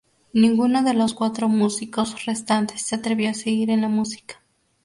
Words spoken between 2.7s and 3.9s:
se atrevió a seguir en la